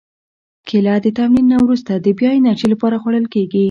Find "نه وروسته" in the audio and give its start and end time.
1.53-1.91